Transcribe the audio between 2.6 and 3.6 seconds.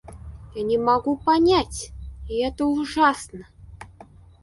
ужасно.